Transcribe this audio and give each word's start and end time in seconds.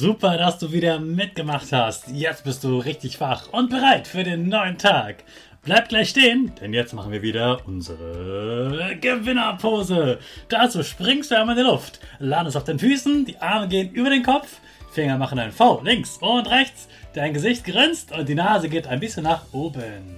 Super, 0.00 0.38
dass 0.38 0.56
du 0.56 0.72
wieder 0.72 0.98
mitgemacht 0.98 1.72
hast. 1.72 2.08
Jetzt 2.08 2.44
bist 2.44 2.64
du 2.64 2.78
richtig 2.78 3.20
wach 3.20 3.52
und 3.52 3.68
bereit 3.68 4.08
für 4.08 4.24
den 4.24 4.48
neuen 4.48 4.78
Tag. 4.78 5.24
Bleib 5.62 5.90
gleich 5.90 6.08
stehen, 6.08 6.54
denn 6.58 6.72
jetzt 6.72 6.94
machen 6.94 7.12
wir 7.12 7.20
wieder 7.20 7.60
unsere 7.66 8.96
Gewinnerpose. 8.98 10.18
Dazu 10.48 10.82
springst 10.82 11.30
du 11.30 11.38
einmal 11.38 11.54
in 11.54 11.64
die 11.66 11.70
Luft, 11.70 12.00
landest 12.18 12.56
auf 12.56 12.64
den 12.64 12.78
Füßen, 12.78 13.26
die 13.26 13.36
Arme 13.40 13.68
gehen 13.68 13.92
über 13.92 14.08
den 14.08 14.22
Kopf, 14.22 14.60
Finger 14.90 15.18
machen 15.18 15.38
ein 15.38 15.52
V 15.52 15.82
links 15.84 16.16
und 16.16 16.48
rechts, 16.48 16.88
dein 17.12 17.34
Gesicht 17.34 17.66
grinst 17.66 18.10
und 18.10 18.26
die 18.26 18.34
Nase 18.34 18.70
geht 18.70 18.86
ein 18.86 19.00
bisschen 19.00 19.24
nach 19.24 19.52
oben. 19.52 20.16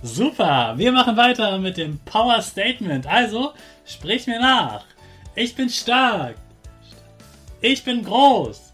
Super, 0.00 0.74
wir 0.76 0.92
machen 0.92 1.16
weiter 1.16 1.58
mit 1.58 1.76
dem 1.76 1.98
Power 2.04 2.40
Statement. 2.40 3.04
Also, 3.08 3.52
sprich 3.84 4.28
mir 4.28 4.38
nach. 4.38 4.84
Ich 5.34 5.56
bin 5.56 5.68
stark. 5.68 6.36
Ich 7.60 7.82
bin 7.82 8.04
groß. 8.04 8.73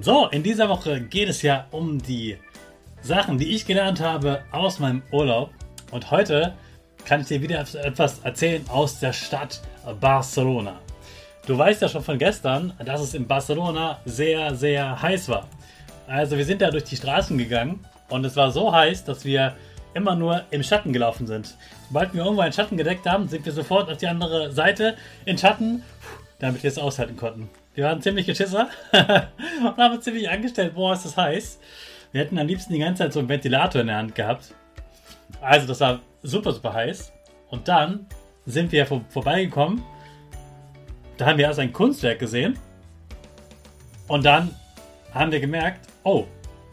So, 0.00 0.26
in 0.26 0.44
dieser 0.44 0.68
Woche 0.68 1.00
geht 1.00 1.28
es 1.28 1.42
ja 1.42 1.66
um 1.72 2.00
die 2.00 2.38
Sachen, 3.02 3.36
die 3.36 3.56
ich 3.56 3.66
gelernt 3.66 4.00
habe 4.00 4.44
aus 4.52 4.78
meinem 4.78 5.02
Urlaub. 5.10 5.50
Und 5.90 6.12
heute 6.12 6.54
kann 7.04 7.22
ich 7.22 7.26
dir 7.26 7.42
wieder 7.42 7.58
etwas 7.58 8.20
erzählen 8.20 8.64
aus 8.68 9.00
der 9.00 9.12
Stadt 9.12 9.60
Barcelona. 10.00 10.78
Du 11.48 11.58
weißt 11.58 11.82
ja 11.82 11.88
schon 11.88 12.04
von 12.04 12.16
gestern, 12.16 12.74
dass 12.84 13.00
es 13.00 13.14
in 13.14 13.26
Barcelona 13.26 13.98
sehr, 14.04 14.54
sehr 14.54 15.02
heiß 15.02 15.30
war. 15.30 15.48
Also 16.06 16.36
wir 16.36 16.44
sind 16.44 16.62
da 16.62 16.70
durch 16.70 16.84
die 16.84 16.96
Straßen 16.96 17.36
gegangen 17.36 17.84
und 18.08 18.24
es 18.24 18.36
war 18.36 18.52
so 18.52 18.72
heiß, 18.72 19.02
dass 19.02 19.24
wir 19.24 19.56
immer 19.94 20.14
nur 20.14 20.44
im 20.52 20.62
Schatten 20.62 20.92
gelaufen 20.92 21.26
sind. 21.26 21.56
Sobald 21.88 22.14
wir 22.14 22.22
irgendwo 22.22 22.42
einen 22.42 22.52
Schatten 22.52 22.76
gedeckt 22.76 23.04
haben, 23.04 23.26
sind 23.26 23.44
wir 23.44 23.52
sofort 23.52 23.90
auf 23.90 23.96
die 23.96 24.06
andere 24.06 24.52
Seite 24.52 24.96
in 25.24 25.36
Schatten, 25.36 25.82
damit 26.38 26.62
wir 26.62 26.68
es 26.68 26.78
aushalten 26.78 27.16
konnten. 27.16 27.48
Wir 27.78 27.84
waren 27.84 28.02
ziemlich 28.02 28.26
Geschisser 28.26 28.68
und 28.92 29.76
haben 29.76 29.94
uns 29.94 30.02
ziemlich 30.02 30.28
angestellt, 30.28 30.74
boah, 30.74 30.94
ist 30.94 31.04
das 31.04 31.16
heiß. 31.16 31.60
Wir 32.10 32.22
hätten 32.22 32.36
am 32.36 32.48
liebsten 32.48 32.72
die 32.72 32.80
ganze 32.80 33.04
Zeit 33.04 33.12
so 33.12 33.20
einen 33.20 33.28
Ventilator 33.28 33.82
in 33.82 33.86
der 33.86 33.98
Hand 33.98 34.16
gehabt. 34.16 34.52
Also 35.40 35.68
das 35.68 35.78
war 35.78 36.00
super, 36.24 36.50
super 36.50 36.74
heiß. 36.74 37.12
Und 37.50 37.68
dann 37.68 38.06
sind 38.46 38.72
wir 38.72 38.84
vor, 38.84 39.04
vorbeigekommen. 39.10 39.84
Da 41.18 41.26
haben 41.26 41.38
wir 41.38 41.44
erst 41.44 41.60
ein 41.60 41.72
Kunstwerk 41.72 42.18
gesehen. 42.18 42.58
Und 44.08 44.26
dann 44.26 44.50
haben 45.14 45.30
wir 45.30 45.38
gemerkt, 45.38 45.86
oh, 46.02 46.24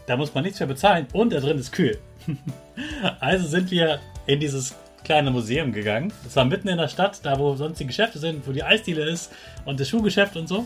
da 0.07 0.17
muss 0.17 0.33
man 0.33 0.43
nichts 0.43 0.59
mehr 0.59 0.69
bezahlen 0.69 1.05
und 1.13 1.31
da 1.31 1.39
drin 1.39 1.59
ist 1.59 1.71
kühl. 1.71 1.99
also 3.19 3.47
sind 3.47 3.69
wir 3.69 3.99
in 4.25 4.39
dieses 4.39 4.73
kleine 5.03 5.29
Museum 5.29 5.71
gegangen. 5.71 6.11
Es 6.25 6.35
war 6.35 6.45
mitten 6.45 6.67
in 6.67 6.79
der 6.79 6.87
Stadt, 6.87 7.19
da 7.21 7.37
wo 7.37 7.55
sonst 7.55 7.79
die 7.79 7.85
Geschäfte 7.85 8.17
sind, 8.17 8.47
wo 8.47 8.51
die 8.51 8.63
Eisdiele 8.63 9.07
ist 9.07 9.31
und 9.65 9.79
das 9.79 9.87
Schuhgeschäft 9.87 10.35
und 10.35 10.47
so. 10.47 10.65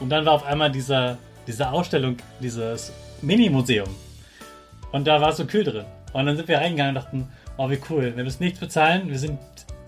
Und 0.00 0.10
dann 0.10 0.24
war 0.26 0.32
auf 0.32 0.44
einmal 0.44 0.70
dieser, 0.70 1.18
diese 1.46 1.70
Ausstellung, 1.70 2.16
dieses 2.40 2.92
Mini-Museum. 3.22 3.88
Und 4.92 5.06
da 5.06 5.20
war 5.20 5.30
es 5.30 5.36
so 5.36 5.46
kühl 5.46 5.64
drin. 5.64 5.84
Und 6.12 6.26
dann 6.26 6.36
sind 6.36 6.48
wir 6.48 6.58
reingegangen 6.58 6.96
und 6.96 7.02
dachten, 7.02 7.28
oh, 7.56 7.70
wie 7.70 7.80
cool. 7.90 8.12
Wir 8.14 8.24
müssen 8.24 8.42
nichts 8.42 8.60
bezahlen. 8.60 9.08
Wir 9.08 9.18
sind 9.18 9.38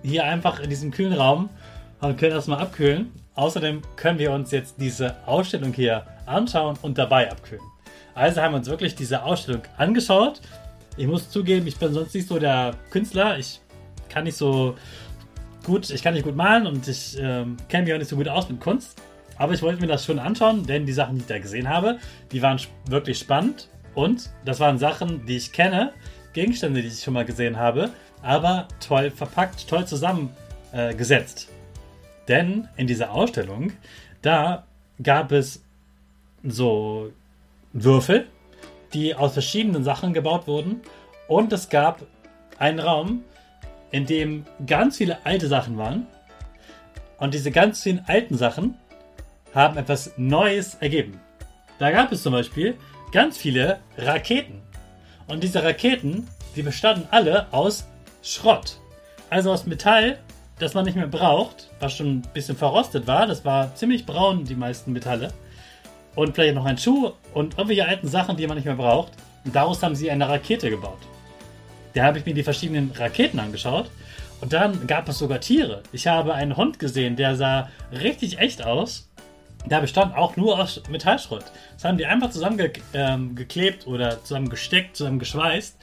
hier 0.03 0.25
einfach 0.25 0.61
in 0.61 0.71
diesem 0.71 0.91
kühlen 0.91 1.12
Raum 1.12 1.49
und 2.00 2.19
können 2.19 2.33
erstmal 2.33 2.61
abkühlen. 2.61 3.12
Außerdem 3.34 3.83
können 3.97 4.19
wir 4.19 4.33
uns 4.33 4.50
jetzt 4.50 4.77
diese 4.78 5.17
Ausstellung 5.27 5.72
hier 5.72 6.06
anschauen 6.25 6.78
und 6.83 6.99
dabei 6.99 7.31
abkühlen. 7.31 7.65
Also 8.15 8.41
haben 8.41 8.53
wir 8.53 8.59
uns 8.59 8.69
wirklich 8.69 8.94
diese 8.94 9.23
Ausstellung 9.23 9.62
angeschaut. 9.77 10.41
Ich 10.97 11.06
muss 11.06 11.28
zugeben, 11.28 11.67
ich 11.67 11.77
bin 11.77 11.93
sonst 11.93 12.15
nicht 12.15 12.28
so 12.28 12.38
der 12.38 12.75
Künstler. 12.91 13.38
Ich 13.38 13.61
kann 14.09 14.25
nicht 14.25 14.37
so 14.37 14.77
gut, 15.65 15.91
ich 15.91 16.03
kann 16.03 16.15
nicht 16.15 16.25
gut 16.25 16.34
malen 16.34 16.67
und 16.67 16.88
ich 16.88 17.19
ähm, 17.21 17.56
kenne 17.69 17.84
mich 17.84 17.94
auch 17.94 17.99
nicht 17.99 18.09
so 18.09 18.17
gut 18.17 18.28
aus 18.28 18.49
mit 18.49 18.61
Kunst. 18.61 19.00
Aber 19.39 19.53
ich 19.53 19.63
wollte 19.63 19.81
mir 19.81 19.87
das 19.87 20.05
schon 20.05 20.19
anschauen, 20.19 20.67
denn 20.67 20.87
die 20.87 20.93
Sachen, 20.93 21.17
die 21.17 21.21
ich 21.23 21.27
da 21.27 21.39
gesehen 21.39 21.69
habe, 21.69 21.99
die 22.33 22.43
waren 22.43 22.61
wirklich 22.89 23.19
spannend. 23.19 23.69
Und 23.95 24.31
das 24.45 24.61
waren 24.61 24.79
Sachen, 24.79 25.25
die 25.27 25.37
ich 25.37 25.53
kenne, 25.53 25.93
Gegenstände, 26.33 26.83
die 26.83 26.89
ich 26.89 27.03
schon 27.03 27.15
mal 27.15 27.25
gesehen 27.25 27.57
habe, 27.57 27.91
aber 28.23 28.69
toll 28.87 29.11
verpackt, 29.11 29.69
toll 29.69 29.87
zusammengesetzt. 29.87 31.49
Äh, 31.49 32.27
denn 32.29 32.69
in 32.77 32.87
dieser 32.87 33.13
Ausstellung, 33.13 33.73
da 34.23 34.65
gab 35.03 35.33
es 35.33 35.63
so 36.43 37.13
Würfel, 37.73 38.27
die 38.93 39.15
aus 39.15 39.35
verschiedenen 39.35 39.85
Sachen 39.85 40.12
gebaut 40.12 40.47
wurden. 40.47 40.81
Und 41.29 41.53
es 41.53 41.69
gab 41.69 42.03
einen 42.59 42.81
Raum, 42.81 43.25
in 43.91 44.06
dem 44.06 44.44
ganz 44.67 44.97
viele 44.97 45.25
alte 45.25 45.49
Sachen 45.49 45.79
waren. 45.79 46.06
Und 47.19 47.35
diese 47.35 47.50
ganz 47.50 47.82
vielen 47.82 48.05
alten 48.06 48.37
Sachen 48.37 48.77
haben 49.56 49.79
etwas 49.79 50.12
Neues 50.19 50.75
ergeben. 50.75 51.19
Da 51.79 51.91
gab 51.91 52.12
es 52.12 52.23
zum 52.23 52.32
Beispiel 52.32 52.76
ganz 53.11 53.38
viele 53.38 53.81
Raketen. 53.97 54.61
Und 55.26 55.43
diese 55.43 55.64
Raketen, 55.64 56.29
die 56.55 56.62
bestanden 56.62 57.08
alle 57.11 57.53
aus 57.53 57.88
Schrott. 58.23 58.79
Also 59.31 59.50
aus 59.50 59.67
Metall, 59.67 60.19
das 60.58 60.75
man 60.75 60.85
nicht 60.85 60.97
mehr 60.97 61.08
braucht, 61.08 61.70
was 61.81 61.97
schon 61.97 62.19
ein 62.19 62.23
bisschen 62.35 62.56
verrostet 62.56 63.06
war. 63.06 63.26
Das 63.26 63.44
war 63.44 63.75
ziemlich 63.75 64.06
braun, 64.06 64.44
die 64.44 64.55
meisten 64.55 64.93
Metalle. 64.93 65.32
Und 66.14 66.35
vielleicht 66.35 66.55
noch 66.55 66.67
ein 66.67 66.79
Schuh 66.79 67.12
und 67.35 67.55
irgendwelche 67.55 67.87
alten 67.87 68.08
Sachen, 68.08 68.37
die 68.37 68.47
man 68.47 68.56
nicht 68.56 68.67
mehr 68.67 68.76
braucht. 68.76 69.12
Und 69.44 69.56
daraus 69.56 69.82
haben 69.82 69.97
sie 69.97 70.11
eine 70.11 70.29
Rakete 70.29 70.69
gebaut. 70.70 71.00
Da 71.94 72.05
habe 72.05 72.19
ich 72.19 72.26
mir 72.26 72.35
die 72.35 72.43
verschiedenen 72.43 72.91
Raketen 72.91 73.41
angeschaut. 73.41 73.91
Und 74.43 74.53
dann 74.53 74.87
gab 74.87 75.08
es 75.08 75.19
sogar 75.19 75.41
Tiere. 75.41 75.82
Ich 75.93 76.06
habe 76.06 76.35
einen 76.35 76.58
Hund 76.58 76.79
gesehen, 76.79 77.17
der 77.17 77.37
sah 77.37 77.70
richtig 77.91 78.38
echt 78.38 78.62
aus. 78.62 79.08
Der 79.67 79.81
bestand 79.81 80.17
auch 80.17 80.37
nur 80.37 80.61
aus 80.61 80.81
Metallschrott. 80.89 81.45
Das 81.75 81.85
haben 81.85 81.99
die 81.99 82.07
einfach 82.07 82.31
zusammengeklebt 82.31 83.87
ähm, 83.87 83.93
oder 83.93 84.23
zusammengesteckt, 84.23 84.97
zusammengeschweißt. 84.97 85.77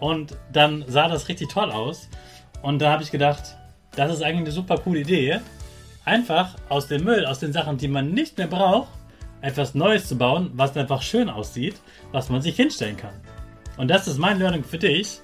Und 0.00 0.36
dann 0.52 0.84
sah 0.88 1.08
das 1.08 1.28
richtig 1.28 1.48
toll 1.50 1.70
aus. 1.70 2.08
Und 2.62 2.80
da 2.80 2.92
habe 2.92 3.02
ich 3.02 3.10
gedacht, 3.10 3.56
das 3.94 4.12
ist 4.12 4.22
eigentlich 4.22 4.40
eine 4.40 4.52
super 4.52 4.78
coole 4.78 5.00
Idee. 5.00 5.40
einfach 6.04 6.56
aus 6.68 6.88
dem 6.88 7.04
Müll, 7.04 7.26
aus 7.26 7.38
den 7.38 7.52
Sachen, 7.52 7.78
die 7.78 7.88
man 7.88 8.10
nicht 8.12 8.38
mehr 8.38 8.46
braucht, 8.46 8.88
etwas 9.42 9.74
Neues 9.74 10.08
zu 10.08 10.16
bauen, 10.18 10.50
was 10.54 10.76
einfach 10.76 11.02
schön 11.02 11.28
aussieht, 11.28 11.76
was 12.12 12.28
man 12.28 12.42
sich 12.42 12.56
hinstellen 12.56 12.96
kann. 12.96 13.14
Und 13.76 13.88
das 13.88 14.08
ist 14.08 14.18
mein 14.18 14.38
Learning 14.38 14.64
für 14.64 14.78
dich. 14.78 15.20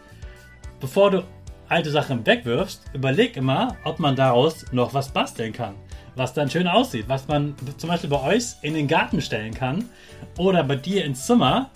Bevor 0.80 1.10
du 1.10 1.24
alte 1.68 1.90
Sachen 1.90 2.24
wegwirfst, 2.24 2.82
überleg 2.92 3.36
immer, 3.36 3.76
ob 3.84 3.98
man 3.98 4.14
daraus 4.14 4.64
noch 4.72 4.94
was 4.94 5.10
basteln 5.10 5.52
kann. 5.52 5.74
Was 6.16 6.32
dann 6.32 6.50
schön 6.50 6.66
aussieht, 6.66 7.04
was 7.08 7.28
man 7.28 7.54
zum 7.76 7.88
Beispiel 7.88 8.10
bei 8.10 8.22
euch 8.22 8.56
in 8.62 8.74
den 8.74 8.88
Garten 8.88 9.20
stellen 9.20 9.54
kann 9.54 9.88
oder 10.36 10.64
bei 10.64 10.76
dir 10.76 11.04
ins 11.04 11.26
Zimmer. 11.26 11.70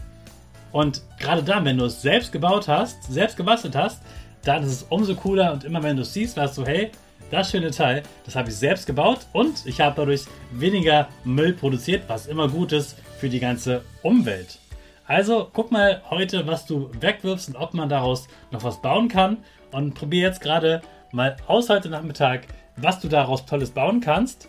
Und 0.72 1.02
gerade 1.19 1.42
dann, 1.42 1.64
wenn 1.64 1.76
du 1.76 1.84
es 1.84 2.02
selbst 2.02 2.32
gebaut 2.32 2.66
hast, 2.66 3.04
selbst 3.04 3.37
gebastelt 3.37 3.76
hast, 3.76 4.02
dann 4.44 4.62
ist 4.62 4.72
es 4.72 4.82
umso 4.88 5.14
cooler 5.14 5.52
und 5.52 5.64
immer 5.64 5.82
wenn 5.82 5.96
du 5.96 6.02
es 6.02 6.12
siehst, 6.12 6.37
weißt 6.37 6.58
du, 6.58 6.64
hey, 6.64 6.90
das 7.31 7.50
schöne 7.50 7.70
Teil, 7.70 8.02
das 8.25 8.34
habe 8.34 8.48
ich 8.48 8.56
selbst 8.56 8.87
gebaut 8.87 9.20
und 9.32 9.64
ich 9.66 9.81
habe 9.81 9.94
dadurch 9.96 10.25
weniger 10.52 11.08
Müll 11.25 11.52
produziert, 11.52 12.04
was 12.08 12.26
immer 12.26 12.48
gut 12.48 12.72
ist 12.72 12.96
für 13.19 13.28
die 13.28 13.40
ganze 13.40 13.82
Umwelt. 14.02 14.58
Also 15.06 15.48
guck 15.52 15.72
mal 15.72 16.02
heute, 16.08 16.46
was 16.46 16.66
du 16.66 16.90
wegwirfst 17.00 17.48
und 17.48 17.56
ob 17.56 17.75
man 17.75 17.88
daraus 17.88 18.28
noch 18.52 18.62
was 18.62 18.81
bauen 18.81 19.08
kann. 19.08 19.38
Und 19.72 19.94
probier 19.94 20.22
jetzt 20.22 20.40
gerade 20.40 20.82
mal 21.10 21.36
aus 21.48 21.69
heute 21.69 21.88
Nachmittag, 21.88 22.46
was 22.81 23.00
du 23.00 23.09
daraus 23.09 23.47
Tolles 23.47 23.71
bauen 23.71 24.00
kannst. 24.00 24.49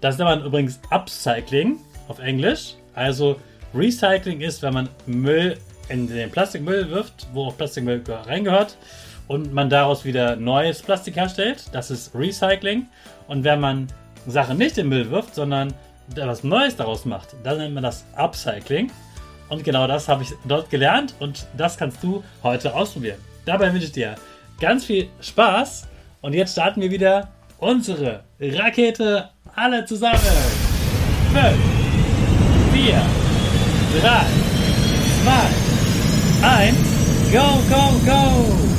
Das 0.00 0.18
nennt 0.18 0.30
man 0.30 0.44
übrigens 0.44 0.80
Upcycling 0.90 1.78
auf 2.08 2.18
Englisch. 2.18 2.74
Also 2.94 3.36
Recycling 3.74 4.40
ist, 4.40 4.62
wenn 4.62 4.74
man 4.74 4.88
Müll 5.06 5.58
in 5.88 6.08
den 6.08 6.30
Plastikmüll 6.30 6.90
wirft, 6.90 7.28
wo 7.32 7.46
auch 7.46 7.56
Plastikmüll 7.56 8.02
reingehört 8.08 8.76
und 9.28 9.52
man 9.52 9.68
daraus 9.68 10.04
wieder 10.04 10.36
neues 10.36 10.82
Plastik 10.82 11.16
herstellt. 11.16 11.64
Das 11.72 11.90
ist 11.90 12.14
Recycling. 12.14 12.86
Und 13.28 13.44
wenn 13.44 13.60
man 13.60 13.86
Sachen 14.26 14.58
nicht 14.58 14.78
in 14.78 14.88
den 14.90 14.98
Müll 14.98 15.10
wirft, 15.10 15.34
sondern 15.34 15.72
etwas 16.10 16.42
Neues 16.42 16.76
daraus 16.76 17.04
macht, 17.04 17.36
dann 17.44 17.58
nennt 17.58 17.74
man 17.74 17.82
das 17.82 18.04
Upcycling. 18.16 18.90
Und 19.48 19.64
genau 19.64 19.86
das 19.86 20.08
habe 20.08 20.22
ich 20.22 20.30
dort 20.44 20.70
gelernt 20.70 21.14
und 21.18 21.46
das 21.56 21.76
kannst 21.76 22.02
du 22.02 22.22
heute 22.42 22.74
ausprobieren. 22.74 23.18
Dabei 23.44 23.72
wünsche 23.72 23.86
ich 23.86 23.92
dir 23.92 24.14
ganz 24.60 24.84
viel 24.84 25.08
Spaß 25.20 25.88
und 26.20 26.34
jetzt 26.34 26.52
starten 26.52 26.80
wir 26.80 26.90
wieder 26.90 27.28
unsere 27.58 28.24
Rakete 28.40 29.30
alle 29.54 29.84
zusammen. 29.84 30.18
5, 31.32 31.56
4, 32.72 33.02
3, 34.00 34.26
2, 36.40 36.48
1, 36.48 36.76
go, 37.32 37.60
go, 37.68 38.00
go! 38.06 38.69